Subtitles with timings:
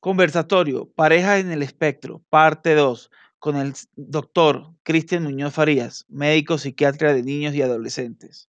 [0.00, 7.12] Conversatorio, Pareja en el Espectro, parte 2, con el doctor Cristian Muñoz Farías, médico psiquiatra
[7.12, 8.48] de niños y adolescentes.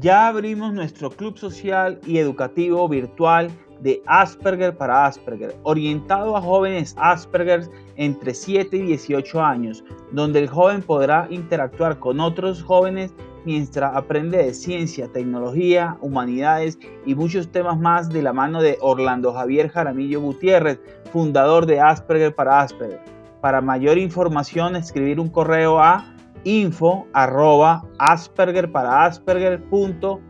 [0.00, 3.52] Ya abrimos nuestro club social y educativo virtual
[3.82, 10.48] de Asperger para Asperger, orientado a jóvenes Asperger entre 7 y 18 años, donde el
[10.48, 13.14] joven podrá interactuar con otros jóvenes
[13.44, 19.32] mientras aprende de ciencia, tecnología, humanidades y muchos temas más de la mano de Orlando
[19.32, 20.80] Javier Jaramillo Gutiérrez,
[21.12, 23.00] fundador de Asperger para Asperger.
[23.40, 26.04] Para mayor información, escribir un correo a
[26.44, 30.20] info arroba asperger para asperger.org.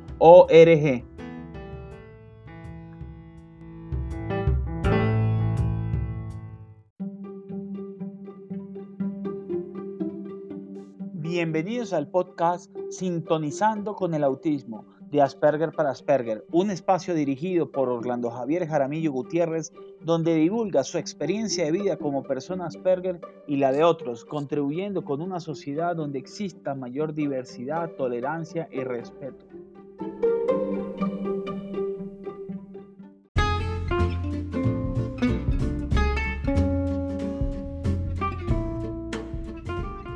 [11.90, 17.88] Bienvenidos al podcast Sintonizando con el Autismo de Asperger para Asperger, un espacio dirigido por
[17.88, 23.72] Orlando Javier Jaramillo Gutiérrez, donde divulga su experiencia de vida como persona Asperger y la
[23.72, 29.46] de otros, contribuyendo con una sociedad donde exista mayor diversidad, tolerancia y respeto.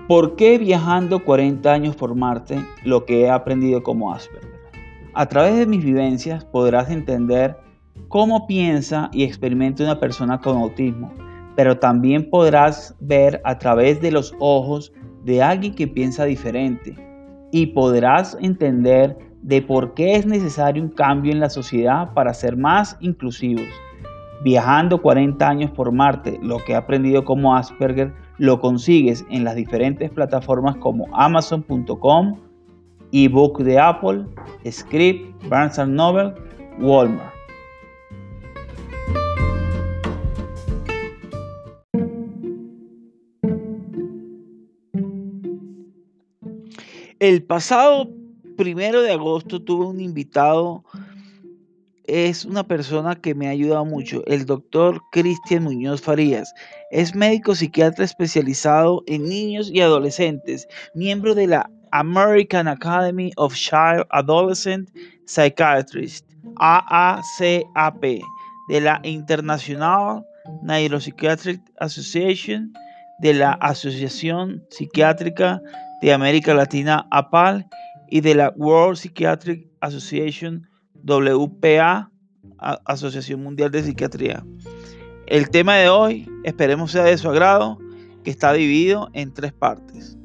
[0.06, 4.50] ¿Por qué viajando 40 años por Marte lo que he aprendido como Asperger?
[5.14, 7.56] A través de mis vivencias podrás entender
[8.08, 11.10] cómo piensa y experimenta una persona con autismo,
[11.56, 14.92] pero también podrás ver a través de los ojos
[15.24, 16.94] de alguien que piensa diferente
[17.50, 22.58] y podrás entender de por qué es necesario un cambio en la sociedad para ser
[22.58, 23.68] más inclusivos.
[24.44, 29.54] Viajando 40 años por Marte, lo que he aprendido como Asperger lo consigues en las
[29.54, 32.38] diferentes plataformas como amazon.com,
[33.10, 34.26] ebook de Apple,
[34.70, 36.34] Script, Barnes Noble,
[36.78, 37.32] Walmart.
[47.18, 48.10] El pasado
[48.58, 50.84] primero de agosto tuve un invitado
[52.06, 56.52] es una persona que me ha ayudado mucho, el doctor Cristian Muñoz Farías.
[56.90, 64.04] Es médico psiquiatra especializado en niños y adolescentes, miembro de la American Academy of Child
[64.10, 64.90] Adolescent
[65.26, 68.02] Psychiatrists, AACAP,
[68.68, 70.24] de la International
[70.62, 72.72] Neuropsychiatric Association,
[73.20, 75.60] de la Asociación Psiquiátrica
[76.02, 77.66] de América Latina, APAL,
[78.08, 80.68] y de la World Psychiatric Association,
[81.04, 82.10] WPA,
[82.58, 84.42] Asociación Mundial de Psiquiatría.
[85.26, 87.78] El tema de hoy, esperemos sea de su agrado,
[88.22, 90.16] que está dividido en tres partes.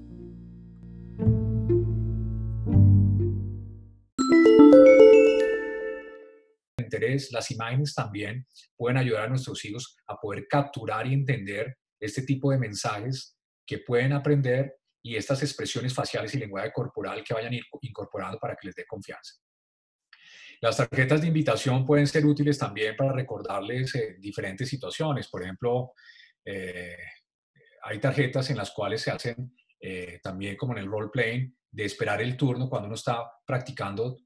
[6.78, 8.48] Interés, las imágenes también
[8.78, 13.80] pueden ayudar a nuestros hijos a poder capturar y entender este tipo de mensajes que
[13.80, 18.76] pueden aprender y estas expresiones faciales y lenguaje corporal que vayan incorporando para que les
[18.76, 19.36] dé confianza.
[20.62, 25.30] Las tarjetas de invitación pueden ser útiles también para recordarles eh, diferentes situaciones.
[25.30, 25.94] Por ejemplo,
[26.44, 26.98] eh,
[27.84, 31.86] hay tarjetas en las cuales se hacen eh, también como en el role playing de
[31.86, 34.18] esperar el turno cuando uno está practicando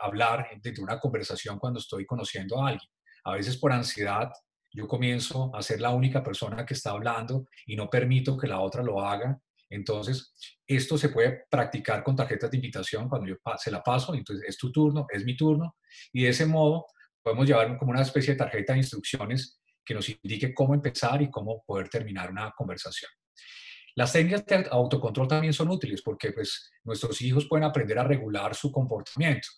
[0.00, 2.90] hablar dentro de una conversación cuando estoy conociendo a alguien.
[3.22, 4.28] A veces por ansiedad
[4.72, 8.58] yo comienzo a ser la única persona que está hablando y no permito que la
[8.58, 9.40] otra lo haga
[9.74, 10.34] entonces,
[10.66, 14.56] esto se puede practicar con tarjetas de invitación cuando yo se la paso, entonces es
[14.56, 15.76] tu turno, es mi turno,
[16.12, 16.86] y de ese modo
[17.22, 21.30] podemos llevar como una especie de tarjeta de instrucciones que nos indique cómo empezar y
[21.30, 23.10] cómo poder terminar una conversación.
[23.94, 28.54] Las técnicas de autocontrol también son útiles porque pues, nuestros hijos pueden aprender a regular
[28.54, 29.48] su comportamiento.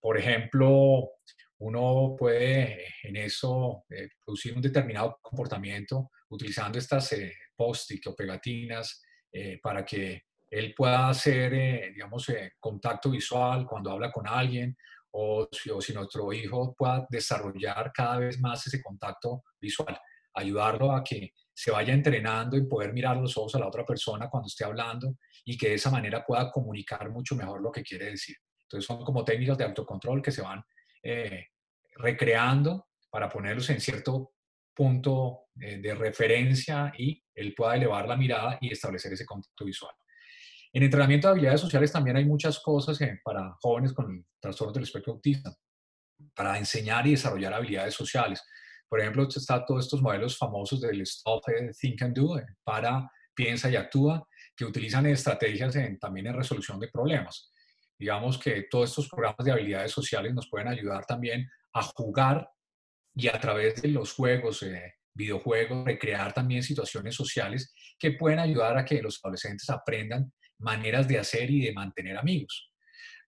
[0.00, 1.10] Por ejemplo,
[1.58, 9.02] uno puede en eso eh, producir un determinado comportamiento utilizando estas eh, post-it o pegatinas
[9.32, 14.76] eh, para que él pueda hacer, eh, digamos, eh, contacto visual cuando habla con alguien
[15.12, 19.98] o si, o si, nuestro hijo pueda desarrollar cada vez más ese contacto visual,
[20.34, 24.28] ayudarlo a que se vaya entrenando en poder mirar los ojos a la otra persona
[24.28, 28.10] cuando esté hablando y que de esa manera pueda comunicar mucho mejor lo que quiere
[28.10, 28.36] decir.
[28.62, 30.62] Entonces son como técnicas de autocontrol que se van
[31.94, 34.35] recreando para ponerlos en cierto
[34.76, 39.94] punto de referencia y él pueda elevar la mirada y establecer ese contacto visual.
[40.76, 44.82] En entrenamiento de habilidades sociales también hay muchas cosas eh, para jóvenes con trastornos del
[44.82, 45.50] espectro autista,
[46.34, 48.42] para enseñar y desarrollar habilidades sociales.
[48.86, 51.44] Por ejemplo, está todos estos modelos famosos del Stop,
[51.80, 56.88] Think and Do, eh, para, piensa y actúa, que utilizan estrategias también en resolución de
[56.88, 57.52] problemas.
[57.98, 62.46] digamos que todos estos programas de habilidades sociales nos pueden ayudar también a jugar
[63.16, 68.76] y a través de los juegos, eh, videojuegos, recrear también situaciones sociales que pueden ayudar
[68.76, 72.70] a que los adolescentes aprendan maneras de hacer y de mantener amigos.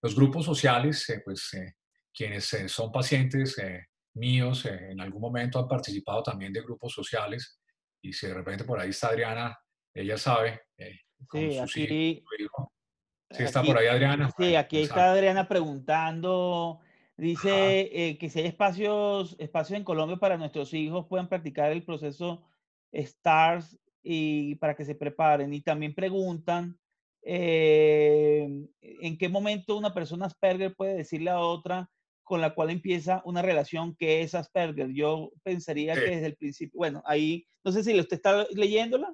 [0.03, 1.73] Los grupos sociales, eh, pues eh,
[2.13, 3.55] quienes son pacientes
[4.13, 7.59] míos en algún momento han participado también de grupos sociales
[8.01, 9.57] y si de repente por ahí está Adriana,
[9.93, 10.61] ella sabe.
[11.31, 12.23] sí, aquí,
[13.31, 14.29] Sí, está por ahí Adriana.
[14.37, 16.81] Sí, aquí está Adriana preguntando.
[17.19, 21.83] Dice eh, que si hay espacios, espacios en Colombia para nuestros hijos puedan practicar el
[21.83, 22.45] proceso
[22.95, 25.53] STARS y para que se preparen.
[25.53, 26.79] Y también preguntan
[27.23, 28.47] eh,
[28.81, 31.89] en qué momento una persona Asperger puede decirle a otra
[32.23, 34.93] con la cual empieza una relación que es Asperger.
[34.93, 39.13] Yo pensaría que desde el principio, bueno, ahí, no sé si usted está leyéndola.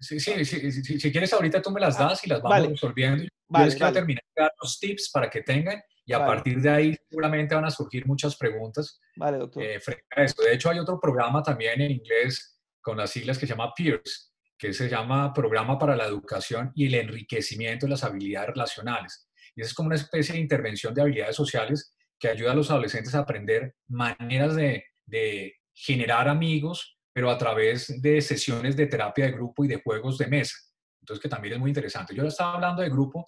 [0.00, 3.24] Sí, sí, sí, si quieres ahorita tú me las ah, das y las vamos resolviendo.
[3.48, 3.94] Vale, Yo vale.
[3.94, 7.64] terminar de dar los tips para que tengan y a partir de ahí seguramente van
[7.64, 9.00] a surgir muchas preguntas.
[9.16, 9.62] Vale, doctor.
[9.62, 10.42] Eh, frente a esto.
[10.42, 14.34] De hecho, hay otro programa también en inglés con las siglas que se llama PEERS,
[14.58, 19.28] que se llama Programa para la Educación y el Enriquecimiento de las Habilidades Relacionales.
[19.56, 23.14] Y es como una especie de intervención de habilidades sociales que ayuda a los adolescentes
[23.14, 29.32] a aprender maneras de, de generar amigos pero a través de sesiones de terapia de
[29.32, 30.56] grupo y de juegos de mesa.
[31.00, 32.14] Entonces, que también es muy interesante.
[32.14, 33.24] Yo estaba hablando de grupo,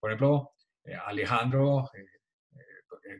[0.00, 0.54] por ejemplo,
[0.84, 2.04] eh, Alejandro, eh,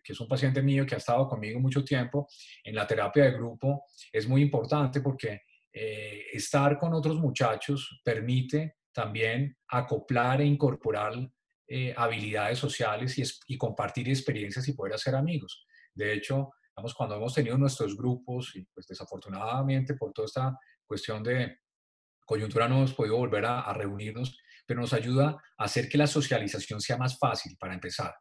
[0.02, 2.28] que es un paciente mío que ha estado conmigo mucho tiempo,
[2.64, 9.56] en la terapia de grupo es muy importante porque estar con otros muchachos permite también
[9.68, 11.14] acoplar e incorporar
[11.96, 15.66] habilidades sociales y, y compartir experiencias y poder hacer amigos.
[15.94, 16.50] De hecho,
[16.94, 21.58] cuando hemos tenido nuestros grupos y pues desafortunadamente por toda esta cuestión de
[22.24, 24.36] coyuntura no hemos podido volver a, reunirnos,
[24.66, 28.14] pero nos ayuda a hacer que la socialización sea más fácil para empezar,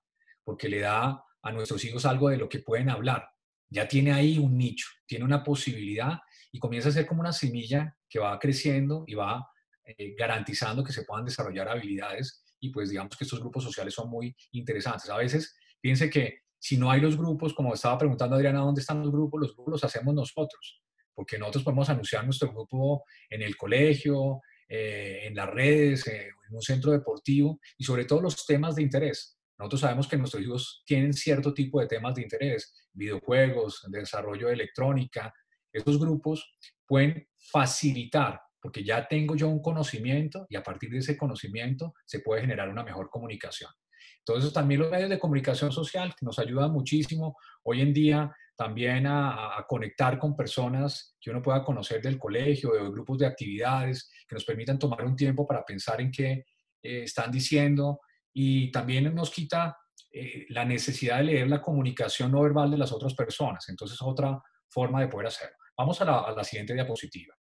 [0.44, 3.30] porque le da a nuestros hijos algo de lo que pueden hablar.
[3.70, 6.20] Ya tiene ahí un nicho, tiene una posibilidad
[6.52, 9.46] y comienza a ser como una semilla que va creciendo y va
[9.84, 14.10] eh, garantizando que se puedan desarrollar habilidades y pues digamos que estos grupos sociales son
[14.10, 15.10] muy interesantes.
[15.10, 19.02] A veces piense que si no hay los grupos, como estaba preguntando Adriana, ¿dónde están
[19.02, 19.42] los grupos?
[19.42, 20.82] Los grupos los hacemos nosotros,
[21.14, 26.56] porque nosotros podemos anunciar nuestro grupo en el colegio, eh, en las redes, eh, en
[26.56, 29.37] un centro deportivo y sobre todo los temas de interés.
[29.58, 34.54] Nosotros sabemos que nuestros hijos tienen cierto tipo de temas de interés, videojuegos, desarrollo de
[34.54, 35.34] electrónica.
[35.72, 41.18] Estos grupos pueden facilitar, porque ya tengo yo un conocimiento y a partir de ese
[41.18, 43.72] conocimiento se puede generar una mejor comunicación.
[44.20, 49.06] Entonces, también los medios de comunicación social que nos ayudan muchísimo hoy en día también
[49.08, 54.36] a, conectar con personas que uno pueda conocer del colegio, de grupos de actividades, que
[54.36, 56.46] nos permitan tomar un tiempo para pensar en qué
[56.82, 58.02] eh, están diciendo
[58.40, 59.76] y también nos quita
[60.12, 63.68] eh, la necesidad de leer la comunicación no verbal de las otras personas.
[63.68, 64.40] Entonces, otra
[64.70, 65.56] forma de poder hacerlo.
[65.76, 67.36] Vamos a la siguiente diapositiva.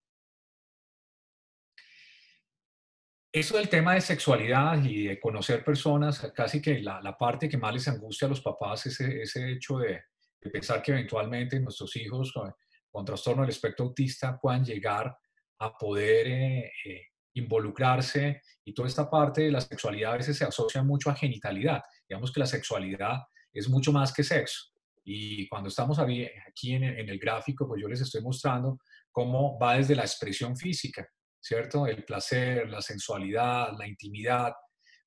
[3.32, 7.74] Eso del tema de sexualidad y de conocer personas, casi que la, parte que más
[7.74, 10.04] les angustia a los papás es ese, hecho de,
[10.52, 15.18] pensar que eventualmente nuestros hijos con, trastorno del espectro autista puedan llegar
[15.58, 17.02] a poder eh, eh,
[17.34, 21.82] involucrarse y toda esta parte de la sexualidad a veces se asocia mucho a genitalidad.
[22.08, 23.18] Digamos que la sexualidad
[23.52, 24.72] es mucho más que sexo.
[25.06, 28.80] Y cuando estamos aquí en el gráfico, pues yo les estoy mostrando
[29.12, 31.08] cómo va desde la expresión física
[31.44, 31.86] ¿cierto?
[31.86, 34.54] El placer, la sensualidad, la intimidad,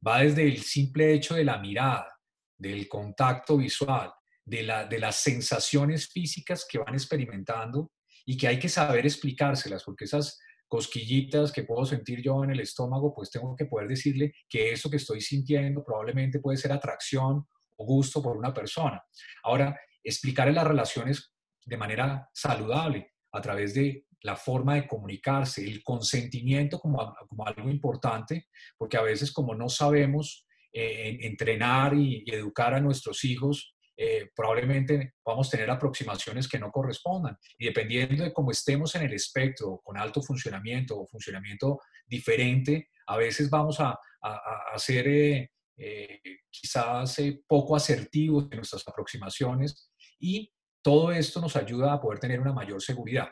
[0.06, 2.12] va desde el simple hecho de la mirada,
[2.58, 4.12] del contacto visual,
[4.44, 7.90] de, la, de las sensaciones físicas que van experimentando
[8.26, 12.60] y que hay que saber explicárselas, porque esas cosquillitas que puedo sentir yo en el
[12.60, 17.46] estómago, pues tengo que poder decirle que eso que estoy sintiendo probablemente puede ser atracción
[17.76, 19.02] o gusto por una persona.
[19.44, 21.32] Ahora, explicar las relaciones
[21.64, 27.70] de manera saludable a través de la forma de comunicarse, el consentimiento como, como algo
[27.70, 28.46] importante,
[28.76, 35.14] porque a veces como no sabemos eh, entrenar y, educar a nuestros hijos, eh, probablemente
[35.24, 37.36] vamos a tener aproximaciones que no correspondan.
[37.58, 43.16] Y dependiendo de cómo estemos en el espectro, con alto funcionamiento o funcionamiento diferente, a
[43.16, 51.40] veces vamos a, a, ser eh, quizás poco asertivos en nuestras aproximaciones y todo esto
[51.40, 53.28] nos ayuda a poder tener una mayor seguridad.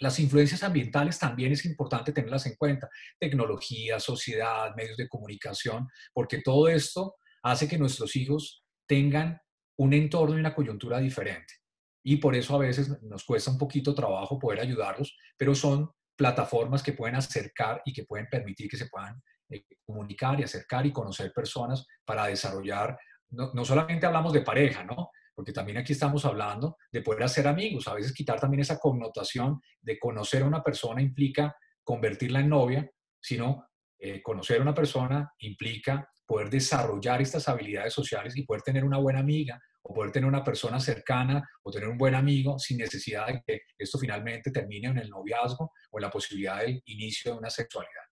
[0.00, 2.90] Las influencias ambientales también es importante tenerlas en cuenta.
[3.18, 9.40] Tecnología, sociedad, medios de comunicación, porque todo esto hace que nuestros hijos tengan
[9.78, 11.54] un entorno y una coyuntura diferente.
[12.02, 16.82] Y por eso a veces nos cuesta un poquito trabajo poder ayudarlos, pero son plataformas
[16.82, 20.92] que pueden acercar y que pueden permitir que se puedan eh, comunicar y acercar y
[20.92, 22.96] conocer personas para desarrollar,
[23.30, 25.10] no, no solamente hablamos de pareja, ¿no?
[25.34, 29.60] porque también aquí estamos hablando de poder hacer amigos, a veces quitar también esa connotación
[29.82, 32.90] de conocer a una persona implica convertirla en novia,
[33.20, 38.84] sino eh, conocer a una persona implica poder desarrollar estas habilidades sociales y poder tener
[38.84, 42.78] una buena amiga o poder tener una persona cercana o tener un buen amigo sin
[42.78, 47.32] necesidad de que esto finalmente termine en el noviazgo o en la posibilidad del inicio
[47.32, 48.04] de una sexualidad.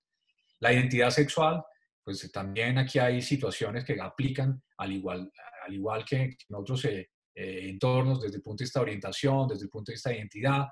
[0.61, 1.63] La identidad sexual,
[2.05, 5.33] pues también aquí hay situaciones que aplican al igual,
[5.67, 9.49] al igual que en otros eh, eh, entornos desde el punto de vista de orientación,
[9.49, 10.67] desde el punto de vista de identidad,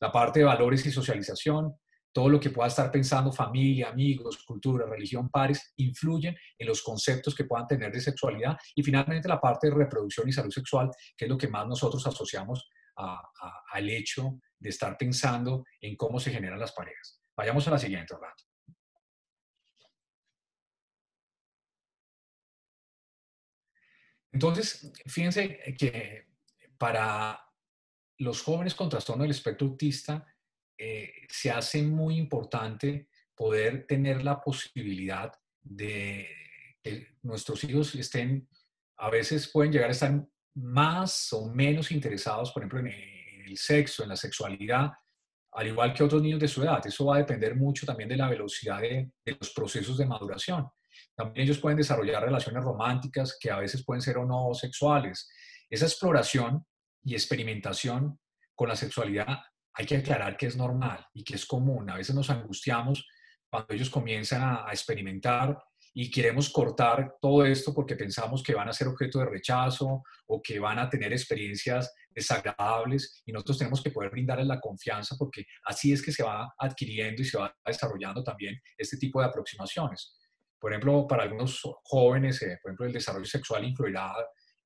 [0.00, 1.74] la parte de valores y socialización,
[2.12, 7.34] todo lo que pueda estar pensando familia, amigos, cultura, religión, pares, influyen en los conceptos
[7.34, 8.56] que puedan tener de sexualidad.
[8.74, 12.06] Y finalmente la parte de reproducción y salud sexual, que es lo que más nosotros
[12.06, 17.20] asociamos al hecho de estar pensando en cómo se generan las parejas.
[17.34, 18.42] Vayamos a la siguiente, Orlando.
[24.32, 26.26] Entonces, fíjense que
[26.78, 27.38] para
[28.18, 30.26] los jóvenes con trastorno del espectro autista
[30.84, 36.26] eh, se hace muy importante poder tener la posibilidad de
[36.82, 38.48] que nuestros hijos estén,
[38.96, 42.88] a veces pueden llegar a estar más o menos interesados, por ejemplo, en
[43.46, 44.90] el sexo, en la sexualidad,
[45.52, 46.84] al igual que otros niños de su edad.
[46.84, 50.66] Eso va a depender mucho también de la velocidad de los procesos de maduración.
[51.14, 55.30] También ellos pueden desarrollar relaciones románticas que a veces pueden ser o no sexuales.
[55.70, 56.66] Esa exploración
[57.04, 58.18] y experimentación
[58.56, 59.38] con la sexualidad
[59.74, 61.88] hay que aclarar que es normal y que es común.
[61.90, 63.06] A veces nos angustiamos
[63.48, 65.56] cuando ellos comienzan a, experimentar
[65.94, 70.40] y queremos cortar todo esto porque pensamos que van a ser objeto de rechazo o
[70.40, 75.44] que van a tener experiencias desagradables y nosotros tenemos que poder brindarles la confianza porque
[75.64, 80.18] así es que se va adquiriendo y se va desarrollando también este tipo de aproximaciones.
[80.58, 84.14] Por ejemplo, para algunos jóvenes, eh, por ejemplo, el desarrollo sexual influirá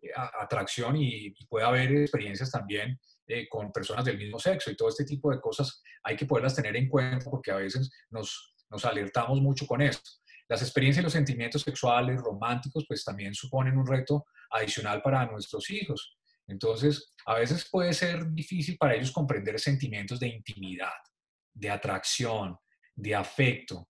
[0.03, 4.89] eh, atracción y, puede haber experiencias también eh, con personas del mismo sexo y todo
[4.89, 8.55] este tipo de cosas hay que poderlas tener en cuenta porque a veces nos,
[8.85, 10.09] alertamos mucho con esto.
[10.49, 15.69] Las experiencias y los sentimientos sexuales, románticos, pues también suponen un reto adicional para nuestros
[15.71, 16.17] hijos.
[16.47, 20.95] Entonces, a veces puede ser difícil para ellos comprender sentimientos de intimidad,
[21.53, 22.57] de atracción,
[22.95, 23.89] de afecto,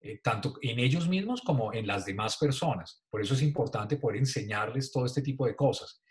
[0.00, 3.04] eh, tanto en ellos mismos como en las demás personas.
[3.10, 6.02] Por eso es importante poder enseñarles todo este tipo de cosas.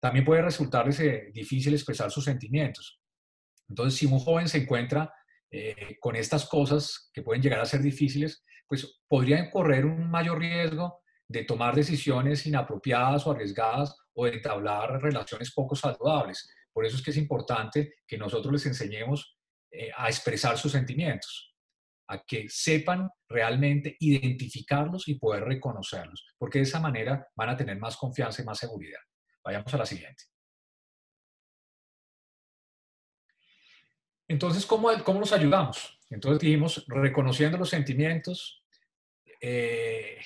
[0.00, 3.00] También puede resultarles eh, difícil expresar sus sentimientos.
[3.68, 5.12] Entonces, si un joven se encuentra
[5.50, 10.38] eh, con estas cosas que pueden llegar a ser difíciles, pues podría correr un mayor
[10.38, 16.48] riesgo de tomar decisiones inapropiadas o arriesgadas o de entablar relaciones poco saludables.
[16.72, 19.38] Por eso es que es importante que nosotros les enseñemos
[19.96, 21.54] a expresar sus sentimientos
[22.08, 27.78] a que sepan realmente identificarlos y poder reconocerlos, porque de esa manera van a tener
[27.78, 29.00] más confianza y más seguridad.
[29.44, 30.24] Vayamos a la siguiente.
[34.26, 36.00] Entonces, ¿cómo, cómo nos ayudamos?
[36.10, 38.64] Entonces dijimos, reconociendo los sentimientos,
[39.40, 40.18] eh,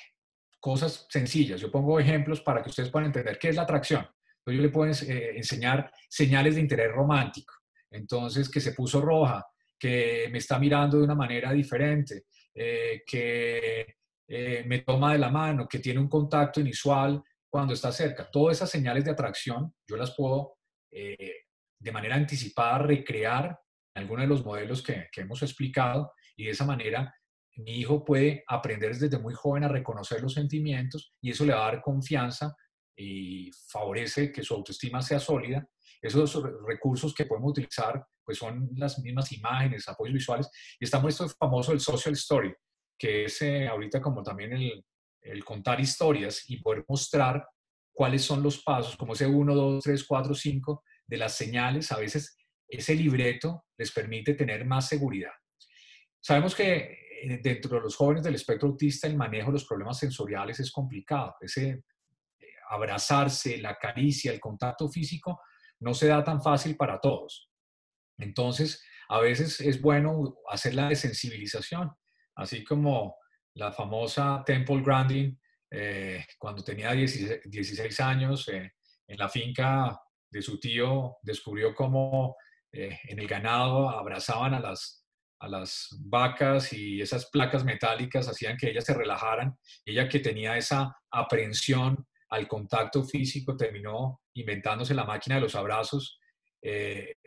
[0.61, 1.61] cosas sencillas.
[1.61, 4.07] Yo pongo ejemplos para que ustedes puedan entender qué es la atracción.
[4.39, 7.55] Entonces, yo le puedo eh, enseñar señales de interés romántico.
[7.91, 9.45] Entonces, que se puso roja,
[9.79, 13.97] que me está mirando de una manera diferente, eh, que
[14.27, 18.31] eh, me toma de la mano, que tiene un contacto inusual cuando está cerca.
[18.31, 20.59] Todas esas señales de atracción yo las puedo
[20.93, 21.45] eh,
[21.79, 23.59] de manera anticipada recrear
[23.95, 27.15] en algunos de los modelos que, que hemos explicado y de esa manera
[27.57, 31.67] mi hijo puede aprender desde muy joven a reconocer los sentimientos y eso le va
[31.67, 32.55] a dar confianza
[32.97, 35.67] y favorece que su autoestima sea sólida.
[36.01, 41.29] Esos recursos que podemos utilizar pues son las mismas imágenes, apoyos visuales, y estamos esto
[41.31, 42.53] famoso el social story,
[42.99, 44.85] que es eh, ahorita como también el,
[45.31, 47.47] el, contar historias y poder mostrar
[47.93, 51.99] cuáles son los pasos, como ese 1, 2, 3, 4, 5 de las señales, a
[51.99, 52.37] veces
[52.69, 55.33] ese libreto les permite tener más seguridad.
[56.21, 59.99] Sabemos que eh, dentro de los jóvenes del espectro autista el manejo de los problemas
[59.99, 61.37] sensoriales es complicado.
[61.41, 65.41] Ese eh, abrazarse, la caricia, el contacto físico
[65.81, 67.51] no se da tan fácil para todos.
[68.19, 71.91] Entonces, a veces es bueno hacer la desensibilización,
[72.35, 73.17] así como
[73.59, 75.39] la famosa Temple Grandin,
[75.71, 78.73] eh, cuando tenía 16, años, eh,
[79.07, 80.01] en la finca
[80.31, 82.37] de su tío, descubrió cómo
[82.73, 85.05] eh, en el ganado abrazaban a las,
[85.41, 89.59] a las vacas y esas placas metálicas hacían que ellas se relajaran.
[89.85, 96.19] Ella que tenía esa aprehensión al contacto físico terminó inventándose la máquina de los abrazos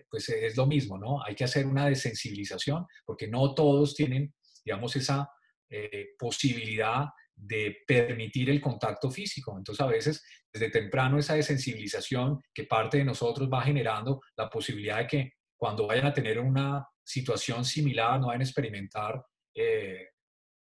[0.10, 1.24] pues es lo mismo, ¿no?
[1.24, 4.36] Hay que hacer una desensibilización porque no todos tienen,
[4.66, 5.32] digamos, esa
[5.74, 9.58] eh, posibilidad de permitir el contacto físico.
[9.58, 14.98] Entonces, a veces, desde temprano, esa desensibilización que parte de nosotros va generando la posibilidad
[14.98, 19.24] de que cuando vayan a tener una situación similar, no vayan a experimentar
[19.56, 20.10] eh,